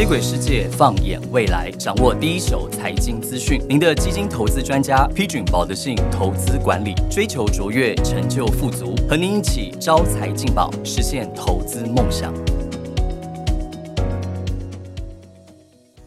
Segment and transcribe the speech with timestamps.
[0.00, 3.60] 接轨世界，放眼未来，掌握第一手财经资讯。
[3.68, 12.32] 您的基金投资专家，批准保德信投资管理，追求卓越，成就富足，和您一起招财进宝，实现投资梦想。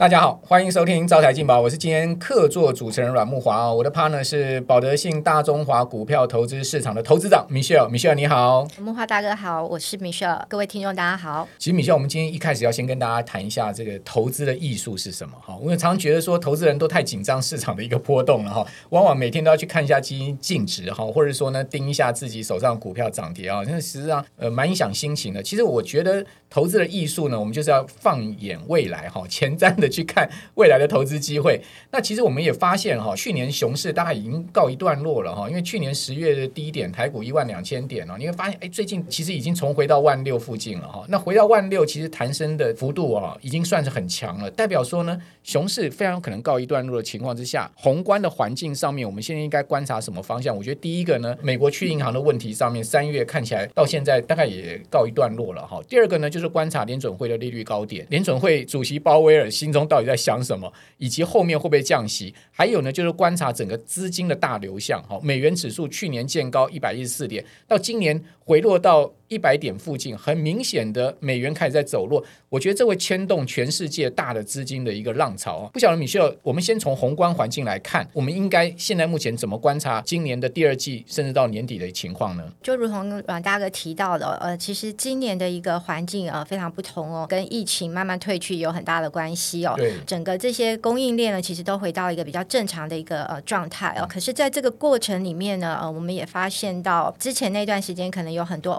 [0.04, 3.74] 大家好，欢迎收听招财进宝，我是今天客座主持人阮木华哦。
[3.74, 11.48] 我的 partner 是保德信大中华股票投资市场的投资长 Michelle，Michelle 你好，木华大哥好，我是 Michelle，各位听众大家好。
[11.58, 15.56] 其实 Michelle，我们今天一开始要先跟大家谈一下这个投资的艺术是什么哈。
[15.56, 25.42] 我们常觉得说投资人都太紧张市场的一个波动了哈，往往每天都要去看一下基金净值哈，或者说呢盯一下自己手上股票涨跌啊，那实际上呃蛮影响心情的。
[25.42, 30.74] 其实我觉得投资的艺术呢，我们就是要放眼未来哈，前瞻的去看未来。
[30.74, 31.62] 的投资机会，
[31.92, 41.06] 那其实我们也发现哈，去年熊市大概已经告一段落了哈，因为去年十月的低点台股一万两千点哦，你会发现哎，最近其实已经重回到万六附近了哈。
[41.08, 50.58] 那回到万六，其实弹升的幅度啊，已经算是很强了，代表说呢，熊市非常可能告一段落的情况之下，宏观的环境上面，我们现在应该观察什么方向？
[50.58, 55.80] 我觉得第一个呢，美国去银行的问题上面，三月看起来到现在大概也告一段落了哈。
[55.88, 60.72] 第二个呢，就是观察联准会的利率高点，联准会主席鲍威尔新中到底在想什么？
[61.00, 62.34] 以及后面会不会降息？
[62.52, 65.04] 还有呢，就是观察整个资金的大流向。
[65.10, 69.12] 好，美元指数去年见高一百一十四点，到今年回落到。
[69.34, 75.70] 一百点附近，很明显的美元开始在走弱，我觉得这会牵动全世界大的资金的一个浪潮啊！
[75.74, 82.44] 不晓得米歇尔，我们先从宏观环境来看，我们应该现在目前怎么观察今年的第二季，甚至到年底的情况呢？
[82.62, 89.74] 就如同阮大哥提到的，呃，其实今年的一个环境呃非常不同哦，跟疫情慢慢退去有很大的关系哦。
[89.76, 94.08] 对，整个这些供应链呢，其实都回到一个比较正常的一个呃状态哦。
[94.08, 98.74] 可是，在这个过程里面呢，呃，我们也发现到之前那段时间可能有很多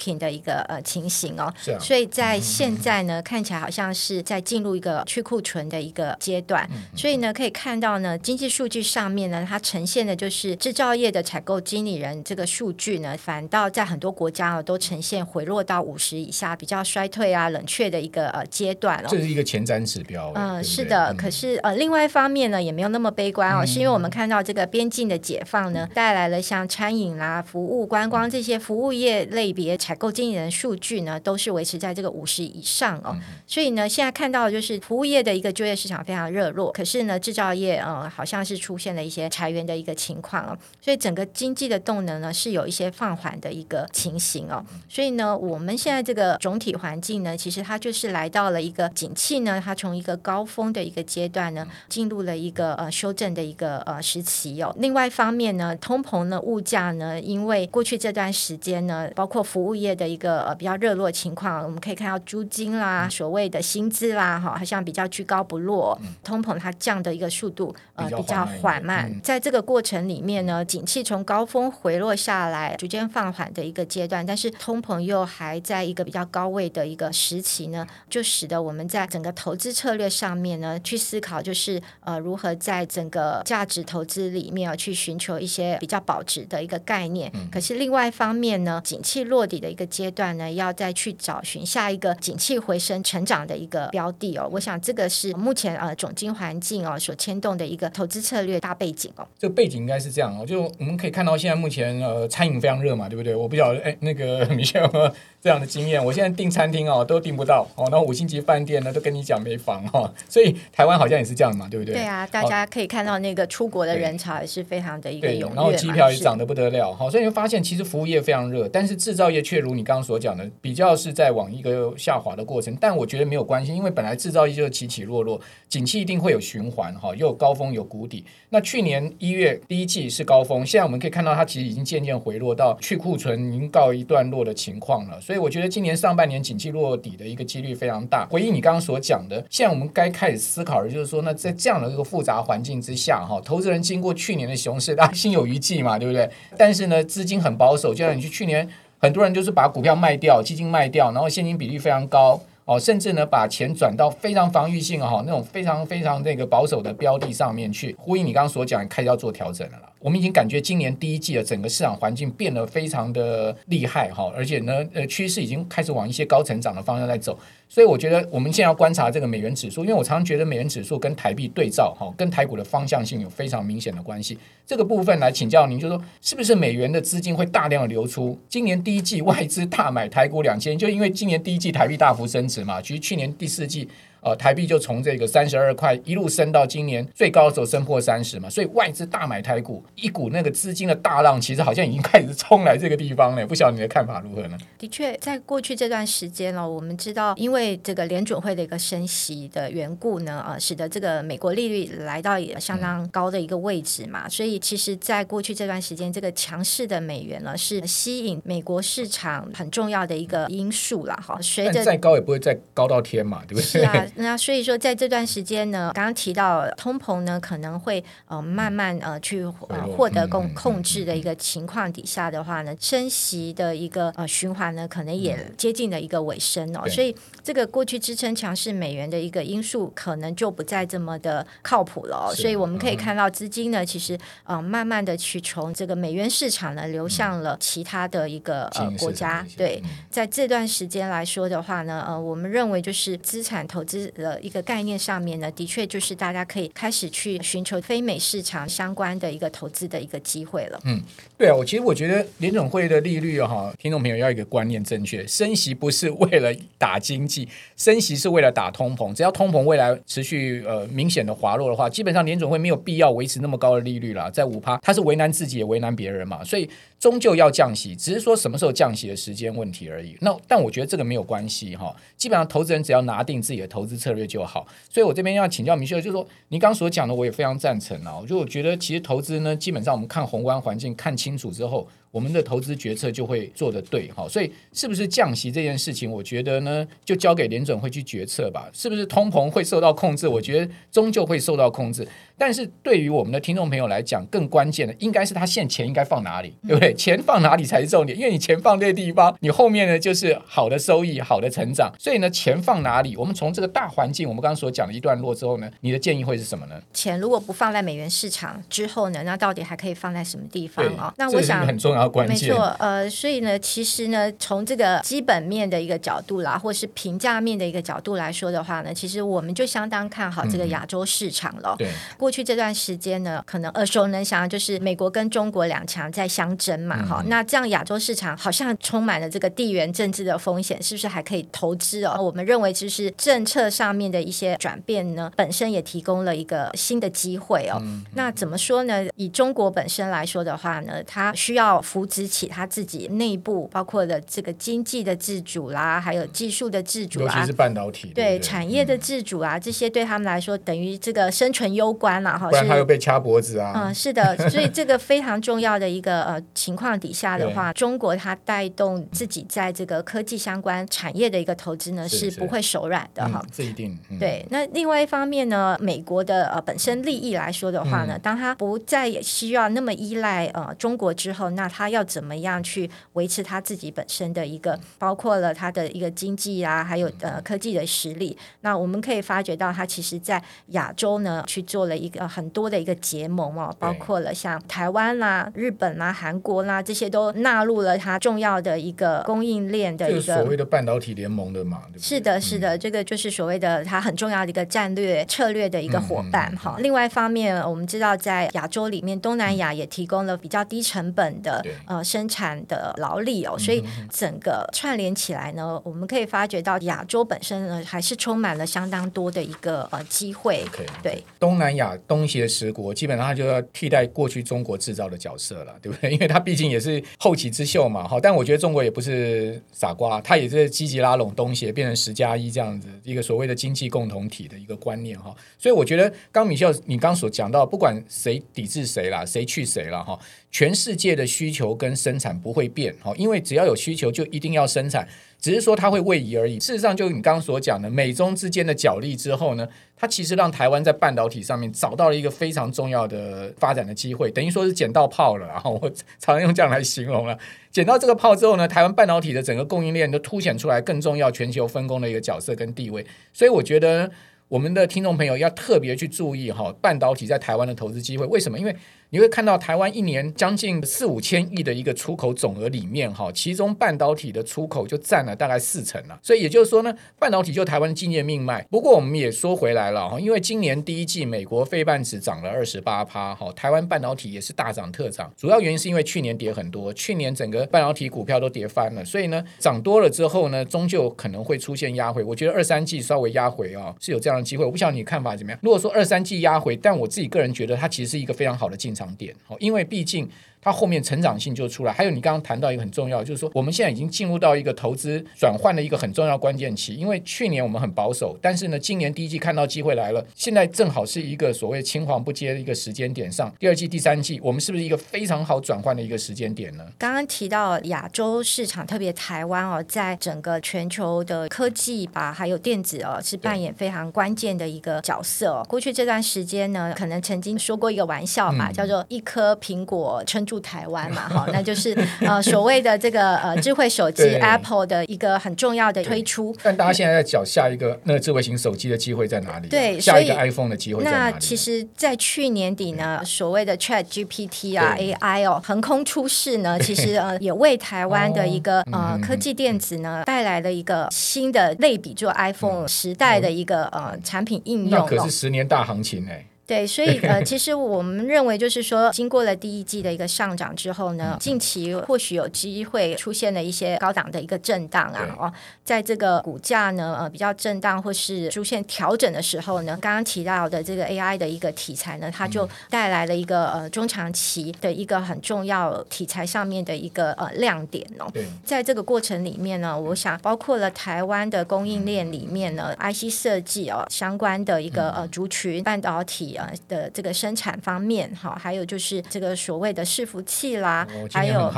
[0.00, 0.80] overbooking 的一个呃。
[0.82, 6.68] 情形哦，所以在现在呢，看起来好像是在进入一个去库存的一个阶段。
[6.96, 19.08] 所以呢，可以看到呢，经济数据上面呢，它呈现的就是制造业的采购经理人这个数据呢，反倒在很多国家哦都呈现回落到五十以下，比较衰退啊、冷却的一个呃阶段了。
[19.08, 20.32] 这是一个前瞻指标。
[20.34, 21.14] 嗯，是的。
[21.14, 33.12] 可是呃，另外一方面呢，也没有那么悲观哦，是因为我们看到这个边境的解放呢，带来了像餐饮啦、服务、观光这些服务业类别采购经理人数据呢，都是维持在这个五十以上哦，
[33.44, 54.72] 所以呢，现在看到的就是服务业的一个就业市场非常热络，可是呢，制造业呃好像是出现了一些裁员的一个情况哦，所以整个经济的动能呢是有一些放缓的一个情形哦，所以呢，我们现在这个总体环境呢，其实它就是来到了一个景气呢，它从一个高峰的一个阶段呢，进入了一个呃修正的一个呃时期哦。
[54.78, 61.10] 另外一方面呢，通膨呢，物价呢，因为过去这段时间呢，包括服务业的一个呃比较热络。
[61.10, 65.98] 情况我们可以看到租金啦，所谓的薪资啦，哈，好像比较居高不落。
[66.22, 87.30] 通膨它降的一个速度呃比较缓慢，在这个过程里面呢，景气从高峰回落下来，逐渐放缓的一个阶段，但是通膨又还在一个比较高位的一个时期呢，就使得我们在整个投资策略上面呢，去思考就是呃如何在整个价值投资里面啊去寻求一些比较保值的一个概念。
[87.52, 99.26] 可是另外一方面呢，景气落底的一个阶段呢，要再去找寻下一个景气回升、成长的一个标的哦，我想这个是目前呃总经环境哦所牵动的一个投资策略大背景哦。
[99.38, 103.34] 这个背景应该是这样哦，就我们可以看到现在目前呃餐饮非常热嘛，对不对？
[103.34, 105.12] 我不晓得哎，那个米歇尔
[105.42, 111.94] 这样的经验，我现在订餐厅哦都订不到哦，然后五星级饭店呢都跟你讲没房哈，所以台湾好像也是这样嘛，对不对？
[111.94, 122.76] 对啊，大家可以看到那个出国的人潮也是非常的一个踊跃，然后机票也涨得不得了，好，所以你会发现其实服务业非常热，但是制造业确如你刚刚所讲的，比较是在往一个下滑的过程。
[122.80, 128.24] 但我觉得没有关系，因为本来制造业就是起起落落，景气一定会有循环哈，又有高峰有谷底。
[128.48, 135.20] 那去年一月第一季是高峰，现在我们可以看到它其实已经渐渐回落到去库存已经告一段落的情况了。
[135.20, 138.28] 所以我觉得今年上半年景气落底的一个几率非常大。
[138.30, 146.30] 回应你刚刚所讲的，现在我们该开始思考的就是说，那在这样的一个复杂环境之下，哈，投资人经过去年的熊市，大家心有余悸嘛，对不对？
[146.56, 148.68] 但是呢，资金很保守，就像你去去年，
[149.00, 152.38] 很多人就是把股票卖掉，基金卖掉，然后现金比例非常高。
[152.66, 159.90] 哦，甚至呢，把钱转到非常防御性哈那种非常非常那个保守的标的上面去，呼应你刚刚所讲，开始要做调整了啦。
[160.00, 167.38] 我们已经感觉今年第一季的整个市场环境变得非常的厉害哈，而且呢，呃，趋势已经开始往一些高成长的方向在走。
[167.68, 174.36] 所以我觉得我们现在要观察这个美元指数，因为我常常觉得美元指数跟台币对照，哈，跟台股的方向性有非常明显的关系。
[174.66, 178.36] 这个部分来请教您，就说是不是美元的资金会大量的流出？
[178.48, 182.80] 今年第一季外资大买台股两千，就因为今年第一季台币大幅升值嘛。
[182.80, 183.86] 其实去年第四季
[184.22, 193.46] 呃，台币就从这个三十二块一路升到今年最高的时候升破三十嘛，所以外资大买台股，一股那个资金的大浪，其实好像已经开始冲来这个地方了。
[193.46, 194.58] 不晓得你的看法如何呢？
[194.78, 211.38] 的确，在过去这段时间呢，我们知道，因为这个联准会的一个升息的缘故呢，呃，使得这个美国利率来到也相当高的一个位置嘛，所以其实，在过去这段时间，这个强势的美元呢，是吸引美国市场很重要的一个因素了哈。
[211.40, 213.62] 随着再高也不会再高到天嘛，对不对？
[213.62, 226.88] 是啊，那所以说在这段时间呢，刚刚提到通膨呢，可能会呃慢慢呃去呃获得控控制的一个情况底下的话呢，升息的一个呃循环呢，可能也接近了一个尾声哦。
[226.88, 232.30] 所以这个过去支撑强势美元的一个因素，可能就不再这么的靠谱了。
[232.30, 232.34] 哦。
[232.34, 239.46] 所以我们可以看到资金呢，其实呃慢慢的去从这个美元市场呢流向了其他的一个呃国家。
[239.56, 250.80] 对，在这段时间来说的话呢，呃，我们认为就是资产投资的一个概念上面呢，的确就是大家可以开始去寻求非美市场相关的一个投资的一个机会了。
[250.84, 251.02] 嗯，
[251.36, 259.12] 对啊，我其实我觉得联总会的利率哈，听众朋友要一个观念正确，升息不是为了打经济，升息是为了打通膨。
[259.14, 266.68] 只要通膨未来持续呃明显的滑落的话，基本上联总会没有必要维持那么高的利率了，在五趴，它是为难自己也为难别人嘛，所以
[266.98, 270.16] 终究要降息，只是说什么时候降息的时间问题而已。
[270.20, 274.66] 那但我觉得这个没有关系哈，基本上投资人只要拿定自己的投资策略就好。
[274.88, 278.22] 所以我这边要请教明秀，就是说你刚所讲的，我也非常赞成啊。
[278.28, 281.88] 就我觉得其实投资呢，基本上我们看宏观环境看清楚之后。
[282.10, 288.68] 我们的投资决策就会做得对，哈，所以是不是降息这件事情，我觉得呢，就交给联准会去决策吧。
[288.72, 290.26] 是不是通膨会受到控制？
[290.26, 292.06] 我觉得终究会受到控制。
[292.36, 296.94] 但是对于我们的听众朋友来讲，更关键的应该是他现钱应该放哪里，对不对？
[296.94, 301.92] 钱放哪里才是重点，因为你钱放对地方，你后面呢就是好的收益、好的成长。
[301.98, 303.14] 所以呢，钱放哪里？
[303.16, 306.80] 我们从这个大环境，我们刚刚所讲的一段落之后呢，你的建议会是什么呢？
[306.94, 311.12] 钱如果不放在美元市场之后呢，那到底还可以放在什么地方啊？
[311.18, 312.48] 那我想很重要的关键。
[312.48, 321.76] 没错，呃，所以呢，其实呢，从这个基本面的一个角度啦，或是评价面的一个角度来说的话呢，其实我们就相当看好这个亚洲市场了。
[321.78, 323.20] 对，过去这段时间。
[323.20, 332.16] 呢，可能耳熟能详，就是美国跟中国两强在相争嘛，哈，那这样亚洲市场好像充满了这个地缘政治的风险，是不是还可以投资哦？
[332.18, 337.82] 我们认为，就是政策上面的一些转变呢，本身也提供了一个新的机会哦。
[338.14, 339.04] 那怎么说呢？
[339.16, 352.48] 以中国本身来说的话呢，它需要扶植起他自己内部，包括的这个经济的自主啦，还有技术的自主啊，尤其是半导体，对产业的自主啊，这些对他们来说等于这个生存攸关了哈。
[352.48, 353.00] 不然他又被。
[353.00, 353.72] 掐脖子啊！
[353.74, 363.42] 嗯，是的，所以这个非常重要的一个呃情况底下的话，中国它带动自己在这个科技相关产业的一个投资呢，是不会手软的哈。
[363.50, 364.44] 这一定对。
[364.50, 378.36] 那另外一方面呢，美国的呃本身利益来说的话呢，当它不再需要那么依赖呃中国之后，那它要怎么样去维持他自己本身的一个，包括了他的一个经济啊，还有呃科技的实力？
[378.60, 382.94] 那我们可以发觉到，他其实在亚洲呢去做了一个很多的一个。
[383.00, 396.76] 结盟哦，包括了像台湾啦、日本啦、韩国啦，这些都纳入了他重要的一个供应链的一个所谓的半导体联盟的嘛，是的，是的，这个就是所谓的他很重要的一个战略策略的一个伙伴哈。
[396.78, 410.64] 另外一方面，我们知道在亚洲里面，东南亚也提供了比较低成本的呃生产的劳力哦，所以整个串联起来呢，我们可以发觉到亚洲本身呢还是充满了相当多的一个呃机会。
[411.02, 412.92] 对，东南亚东协十国。
[412.92, 416.10] 基本上他就要替代过去中国制造的角色了， 对不对？
[416.10, 418.18] 因为它毕竟也是后起之秀嘛，哈。
[418.20, 425.34] 但我觉得中国也不是傻瓜，他也是积极拉拢东协，变成十加一这样子一个所谓的经济共同体的一个观念哈。
[425.58, 430.18] 所以我觉得刚米秀你刚所讲到，不管谁抵制谁啦，谁去谁了哈，
[430.50, 435.06] 全世界的需求跟生产不会变哦，因为只要有需求就一定要生产。
[435.40, 436.58] 只是说它会位移而已。
[436.58, 439.66] 事实上，就你刚刚所讲的美中之间的角力之后呢，
[439.96, 445.46] 它其实让台湾在半导体上面找到了一个非常重要的发展的机会，等于说是捡到炮了。
[445.46, 447.38] 然 后我常用这样来形容了，
[447.70, 453.06] 捡到这个炮之后呢，台湾半导体的整个供应链都凸显出来更重要、全球分工的一个角色跟地位。
[453.32, 454.10] 所以我觉得
[454.48, 458.26] 我们的听众朋友要特别去注意哈，半导体在台湾的投资机会。
[458.26, 458.58] 为什么？
[458.58, 458.76] 因为
[459.12, 466.16] 你会看到台湾一年将近四五千亿的一个出口总额里面，哈，其中半导体的出口就占了大概四成了。
[466.22, 468.64] 所以也就是说呢，半导体就台湾的经济命脉。
[468.70, 475.28] 不过我们也说回来了哈，因为今年第一季美国非半指涨了二十八趴，哈，台湾半导体也是大涨特涨。
[475.36, 482.22] 主要原因是因为去年跌很多，去年整个半导体股票都跌翻了，所以呢，涨多了之后呢，终究可能会出现压回。
[482.22, 484.64] 我觉得二三季稍微压回啊，是有这样的机会。
[484.64, 485.58] 我不晓得你看法怎么样。
[485.64, 490.28] 如果说二三季压回，但我自己个人觉得它其实是一个非常好的进程商店，哦，因为毕竟。
[490.62, 496.94] 它后面成长性就出来，还有你刚刚谈到一个很重要，就是说我们现在已经进入到一个投资转换的一个很重要关键期。
[496.94, 503.50] 因为去年我们很保守，但是呢，今年第一季看到机会来了，现在正好是一个所谓青黄不接的一个时间点上。
[503.58, 506.84] 第二季、第三季，我们是不是一个非常好转换的一个时间点呢？
[506.98, 515.64] 刚刚提到亚洲市场，特别台湾哦，在整个全球的科技吧，还有电子哦，是扮演非常关键的一个角色。
[515.68, 520.44] 过去这段时间呢，可能曾经说过一个玩笑嘛，叫做一颗苹果撑。
[520.50, 526.52] 住台湾嘛， 哈，那就是呃所谓的这个呃智慧手机 Apple 的一个很重要的推出。
[526.60, 529.68] 但大家现在在找下一个那个智慧型手机的机会在哪里？
[529.68, 531.34] 对，下一个 iPhone 的机会在哪里？
[531.34, 544.98] 那其实，在去年底呢，所谓的 Chat GPT 啊 AI 哦横空出世呢，其实呃也为台湾的一个呃科技电子呢带来了一个新的类比做 iPhone 时代的一个呃产品应用。
[544.98, 546.44] 那可是十年大行情哎。
[546.70, 568.32] 对，所以呃，其实我们认为就是说，经过了第一季的一个上涨之后呢，近期或许有机会出现了一些高档的一个震荡啊，哦，在这个股价呢呃比较震荡或是出现调整的时候呢，刚刚提到的这个 AI 的一个题材呢，它就带来了一个呃中长期的一个很重要题材上面的一个呃亮点哦。
[568.64, 576.58] 在这个过程里面呢，我想包括了台湾的供应链里面呢，IC 设计哦相关的一个呃族群半导体。
[576.88, 581.72] 的这个生产方面，哈，还有就是这个所谓的伺服器啦，还有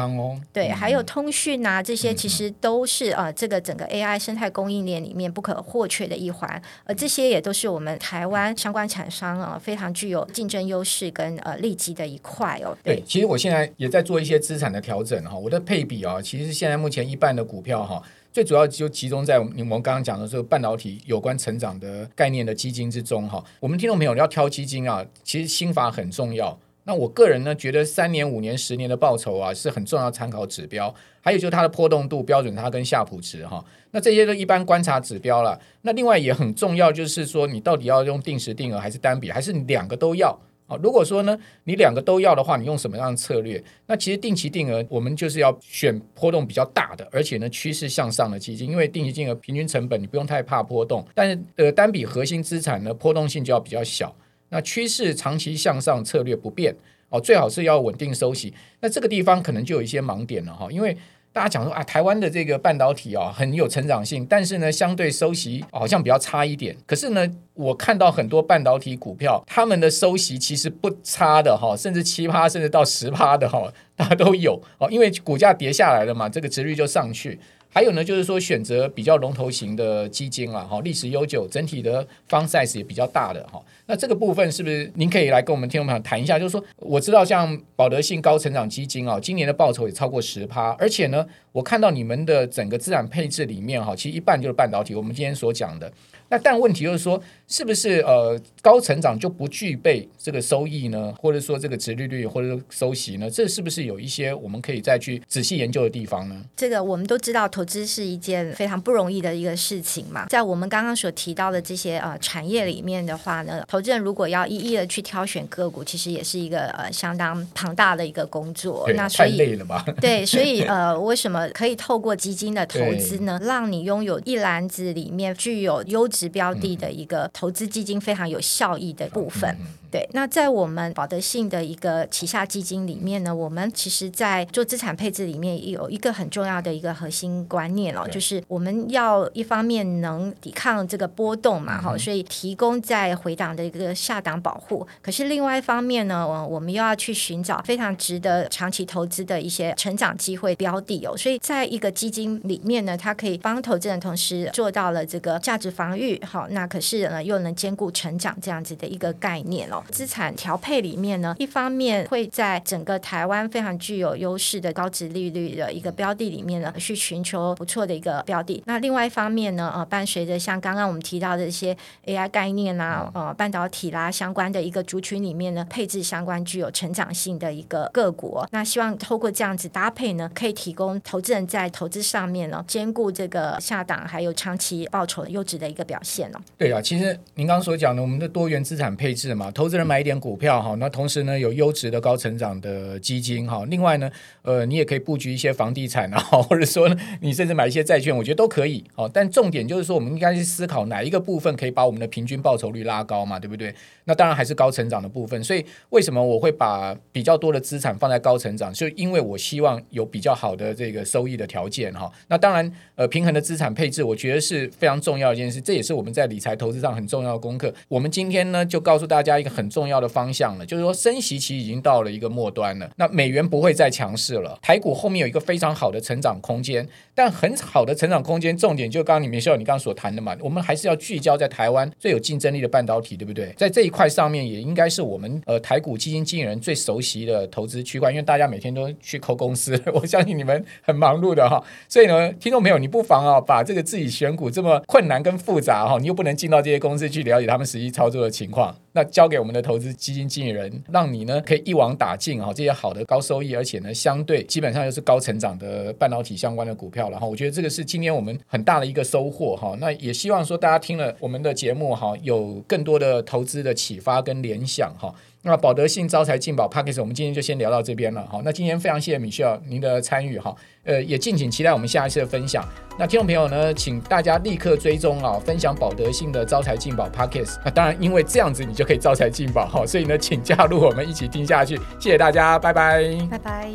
[0.52, 12.76] 对，还有通讯啊，这些其实都是呃，这个整个 AI 生态供应链里面不可或缺的一环，而这些也都是我们台湾相关厂商啊非常具有竞争优势跟呃利基的一块哦。
[12.82, 18.02] 对，其实我现在也在做一些资产的调整哈，我的配比啊，其实现在目前一半的股票哈。
[18.32, 23.44] 最主要就集中在我们刚刚讲的这个半导体有关成长的概念的基金之中哈。
[23.60, 26.58] 我们听众朋友要挑基金啊，其实心法很重要。
[26.84, 30.92] 那我个人呢，觉得三年、五年、十年的报酬啊是很重要参考指标。
[31.20, 33.62] 还有就是它的波动度标准，它跟夏普值哈。
[33.90, 35.60] 那这些都一般观察指标了。
[35.82, 40.36] 那另外也很重要，就是说你到底要用定时定额还是单笔，还是两个都要？
[40.82, 43.62] 如果说呢，你两个都要的话，你用什么样的策略？
[43.86, 54.14] 那其实定期定额，我们就是要选波动比较大的，而且呢趋势向上的基金，因为定期定额平均成本你不用太怕波动，但是呃单笔核心资产呢波动性就要比较小。
[54.48, 56.74] 那趋势长期向上策略不变
[57.10, 58.54] 哦，最好是要稳定收息。
[58.80, 60.96] 那这个地方可能就有一些盲点了哈，因为。
[61.32, 66.76] 大家讲说啊，台湾的这个半导体啊很有成长性，但是呢，相对收息好像比较差一点。
[66.86, 73.62] 可是呢，我看到很多半导体股票，他们的收息其实不差的哈，甚至七趴，甚至到十趴的哈，
[73.96, 74.86] 大家都有哦。
[74.90, 77.40] 因为股价跌下来了嘛，这个值率就上去。
[77.74, 83.58] 还有呢，就是说选择比较龙头型的基金啊哈，历史悠久，整体的方 size 也比较大的哈。
[83.86, 86.38] 那这个部分是不是您可以来跟我们听众朋友谈一下？
[86.38, 94.94] 就是说，我知道像保德信高成长基金啊，今年的报酬也超过十趴，而且呢，我看到你们的整个资产配置里面哈，其实一半就是半导体。
[94.94, 95.90] 我们今天所讲的。
[96.32, 101.12] 那但问题就是说，是不是呃高成长就不具备这个收益呢？
[101.20, 103.28] 或者说这个值利率或者收息呢？
[103.28, 106.42] 这是不是有一些我们可以再去仔细研究的地方呢？
[106.56, 110.24] 这个我们都知道，投资是一件非常不容易的一个事情嘛。
[110.30, 118.90] 在我们刚刚所提到的这些呃产业里面的话呢，投资人如果要一一的去挑选个股，其实也是一个呃相当庞大的一个工作。
[118.94, 119.84] 那太累了吧？
[120.00, 126.21] 对，所以呃，为什么可以透过基金的投资呢，让你拥有一篮子里面具有优质？
[126.28, 129.56] 标的的一个投资基金非常有效益的部分。
[129.92, 144.86] 对，那在我们保德信的一个旗下基金里面呢，我们其实，在做资产配置里面有一个很重要的一个核心观念哦，就是我们要一方面能抵抗这个波动嘛，哈，所以提供在回档的一个下档保护。
[145.02, 151.14] 可是另外一方面呢，我我们又要去寻找非常值得长期投资的一些成长机会标的哦。
[151.14, 159.81] 所以在一个基金里面呢，它可以帮投资人同时做到了这个价值防御，好，那可是呢又能兼顾成长这样子的一个概念哦。
[159.90, 168.62] 资产调配里面呢，一方面会在整个台湾非常具有优势的高值利率的一个标的里面呢，去寻求不错的一个标的。
[168.66, 178.44] 那另外一方面呢，呃，伴随着像刚刚我们提到的一些 AI 概念啊，呃，半导体啦相关的一个族群里面呢，配置相关具有成长性的一个个股。
[178.50, 186.40] 那希望透过这样子搭配呢，可以提供投资人在投资上面呢，兼顾这个下档还有长期报酬优质的一个表现哦。
[186.56, 194.10] 对啊，其实您刚刚所讲的，我们的多元资产配置嘛，投资人买一点股票哈，那同时呢有优质的高成长的基金哈，另外呢，
[194.42, 199.10] 呃，你也可以布局一些房地产啊，或者说你甚至买一些债券，我觉得都可以哦。
[199.10, 203.74] 但重点就是说，我们应该去思考哪一个部分可以把我们的平均报酬率拉高嘛，对不对？
[204.04, 205.42] 那当然还是高成长的部分。
[205.42, 208.70] 所以为什么我会把比较多的资产放在高成长？
[208.74, 212.12] 就因为我希望有比较好的这个收益的条件哈。
[212.28, 215.58] 那当然，呃，平衡的资产配置，我觉得是非常重要一件事。
[215.60, 217.72] 这也是我们在理财投资上很重要的功课。
[217.88, 222.90] 我们今天呢，就告诉大家一个很很重要的方向了，就是说升息期已经到了一个末端了。
[222.96, 226.88] 那美元不会再强势了，台股后面有一个非常好的成长空间。
[227.14, 233.52] 但很好的成长空间，重点就刚刚你们秀你刚刚所谈的嘛，我们还是要聚焦在台湾最有竞争力的半导体，对不对？
[233.54, 241.62] 在这一块上面，也应该是我们呃台股基金经理人最熟悉的投资区块，因为大家每天都去扣公司， 我相信你们很忙碌的哈。
[241.86, 248.74] 所以呢，听众朋友，你不妨啊，把这个自己选股这么困难跟复杂哈，你又不能进到这些公司去了解他们实际操作的情况。
[248.92, 257.26] 那交给我们的投资基金经理人，让你呢可以一网打尽哈这些好的高收益，而且呢相对基本上又是高成长的半导体相关的股票了哈。
[257.26, 259.76] 我觉得这个是今天我们很大的一个收获哈。
[259.80, 265.14] 那也希望说大家听了我们的节目哈，有更多的投资的启发跟联想哈。
[265.44, 268.40] 那保德信招财进宝 p a c k a g e 我们今天就先聊到这边了哈。
[268.44, 272.64] 那今天非常谢谢米歇尔您的参与哈，呃，也敬请期待我们下一次的分享。
[272.96, 281.76] 那听众朋友呢，请大家立刻追踪啊，分享保德信的招财进宝 p a c k a g e 那当然，因为这样子你就可以招财进宝哈，所以呢，请加入我们一起听下去。
[281.98, 283.70] 谢谢大家，拜拜，拜拜。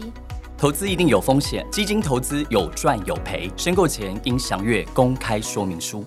[0.58, 6.06] 投资一定有风险，基金投资有赚有赔，申购前应详阅公开说明书。